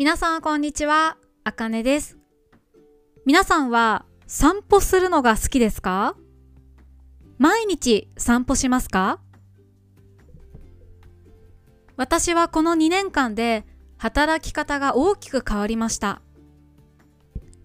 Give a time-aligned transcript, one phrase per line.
[0.00, 2.16] 皆さんこんにちは、あかねです。
[3.26, 6.16] 皆さんは散歩するのが好きですか？
[7.36, 9.20] 毎日散歩しますか？
[11.98, 13.66] 私はこの2年間で
[13.98, 16.22] 働き方が大きく変わりました。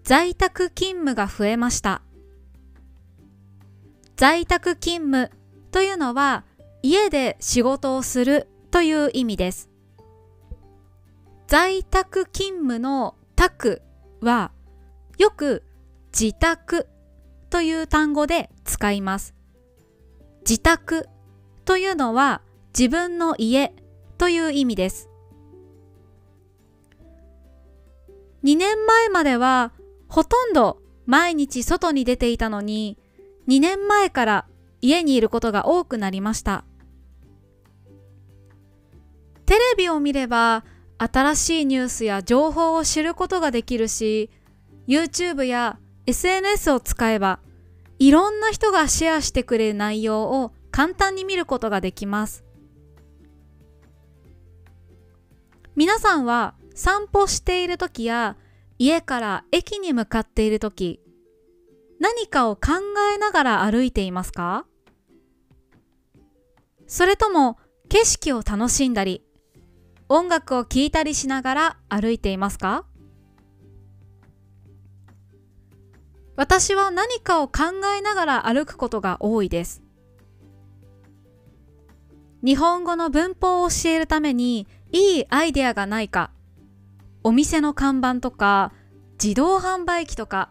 [0.04, 2.02] 在宅勤務が増えました。
[4.16, 5.30] 在宅勤務
[5.70, 6.44] というのは
[6.82, 9.70] 家で仕事をするという意味です。
[11.46, 13.82] 在宅勤務の宅
[14.20, 14.50] は
[15.16, 15.62] よく
[16.18, 16.88] 自宅
[17.50, 19.34] という単語で使います。
[20.40, 21.08] 自宅
[21.64, 22.42] というのは
[22.76, 23.72] 自分の家
[24.18, 25.08] という意味です。
[28.42, 29.72] 2年前までは
[30.08, 32.98] ほとんど毎日外に出ていたのに
[33.48, 34.46] 2年前から
[34.80, 36.64] 家にいることが多くなりました。
[39.46, 40.64] テレビを見れば
[40.98, 44.30] 新しいニュースや情報を知ることができるし
[44.88, 47.40] YouTube や SNS を使えば
[47.98, 52.44] いろんな人がシェアしてくれる内容を簡単に見ることができます。
[55.74, 58.36] 皆さんは散歩している時や
[58.78, 61.00] 家から駅に向かっている時
[62.00, 62.72] 何かを考
[63.14, 64.66] えながら歩いていますか？
[66.86, 67.58] それとも
[67.88, 69.22] 景色を楽しんだり
[70.08, 72.84] 音楽を聴いたりしながら歩いていますか？
[76.36, 79.82] 私は何かを考えながら歩くことが多いです。
[82.44, 86.30] 日本語の文法を教えるためにいいアイデアがないか、
[87.24, 88.72] お店の看板とか
[89.20, 90.50] 自動販売機とか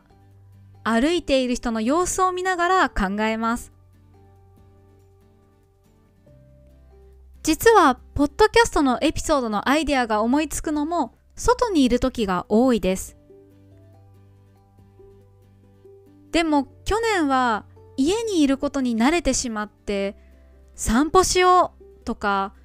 [0.84, 3.72] 歩いている人の様子を見ながら考えます。
[7.46, 13.18] 実は、ポッドキャストのエピソードのアイデアが思いつくのも、外にいる時が多いです。
[16.32, 17.68] でも、去年は
[17.98, 20.18] 家にいることに慣れてしまって、
[20.74, 22.56] 散歩しようとか、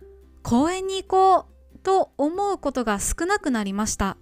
[0.42, 4.16] 公園に行こうと思うことが少なくなりました。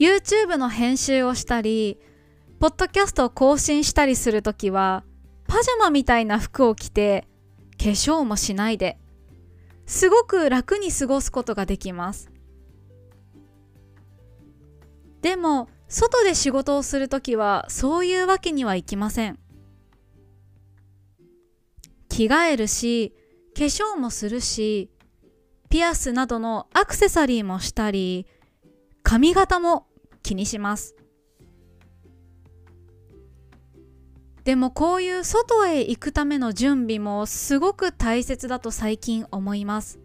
[0.00, 2.00] YouTube の編集をしたり、
[2.58, 5.04] ポッドキャストを更新したりするときは、
[5.52, 7.28] パジャマみたいな服を着て
[7.76, 8.96] 化粧もしないで
[9.84, 12.30] すごく楽に過ごすことができます。
[15.20, 19.38] でも外で仕事をするときはそういうわけにはいきません。
[22.08, 23.12] 着替えるし
[23.54, 24.90] 化粧もするし
[25.68, 28.26] ピアスなどのアクセサリーもしたり
[29.02, 29.86] 髪型も
[30.22, 30.96] 気にします。
[34.44, 40.00] でもこういう外へ行くための準備もすごく大切だと最近思います。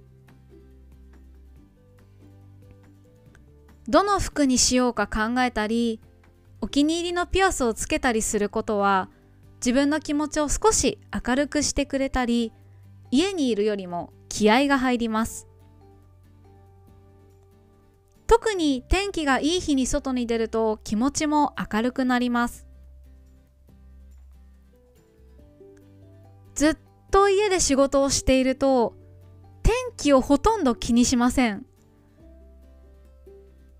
[3.87, 6.01] どの服にしようか考えたり
[6.59, 9.09] お気に入りのピアスをつけたりすることは
[9.55, 12.51] 自分の気持ちを少し明るくしてくれたり
[13.11, 15.47] 家にいるよりも気合が入ります。
[18.27, 22.66] 特に天気がいい日に外に出ると気持ちも明るくなります。
[26.57, 26.77] ずっ
[27.11, 28.95] と家で仕事をしていると
[29.61, 31.67] 天気をほとんど気にしません。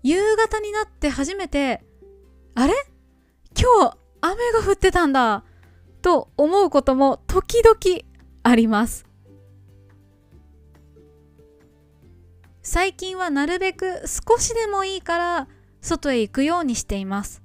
[0.04, 1.82] 夕方になって初めて
[2.54, 2.74] あれ？
[3.60, 5.44] 今日雨が降ってたんだ
[6.02, 7.76] と思うことも時々
[8.44, 9.06] あります。
[12.62, 15.48] 最近はなるべく少しでもいいから
[15.80, 17.42] 外へ行くようにしています。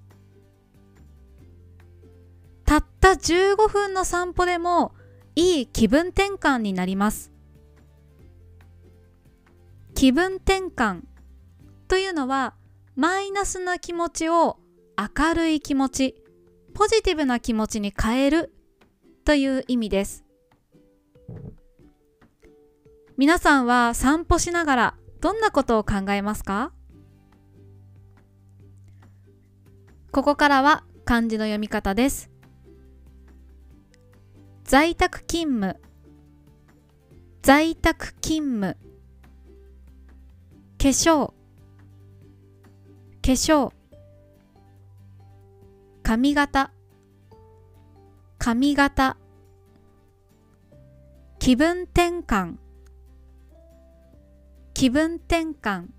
[2.65, 4.93] たった15分の散歩でも
[5.35, 7.31] いい気分転換になります。
[9.95, 11.01] 気分転換
[11.87, 12.55] というのは
[12.95, 14.59] マイナスな気持ちを
[14.97, 16.15] 明るい気持ち
[16.73, 18.53] ポジティブな気持ちに変える
[19.25, 20.25] という意味です。
[23.15, 26.73] 皆さんは散歩しながらどんなことを考えますか？
[30.11, 32.32] ここからは漢字の読み方です。
[34.73, 35.75] 在宅勤務。
[37.43, 38.75] 在宅勤務。
[40.79, 41.27] 化粧。
[41.27, 41.33] 化
[43.21, 43.71] 粧。
[46.01, 46.71] 髪型。
[48.39, 49.15] 髪型。
[51.37, 52.55] 気分転換。
[54.73, 55.89] 気分転換。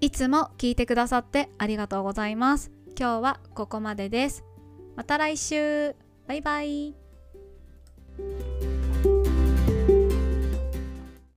[0.00, 2.72] いつも聞いてくださってありがとうございます。
[2.98, 4.42] 今日はここまでです。
[4.96, 6.05] また来週。
[6.26, 6.94] バイバイ。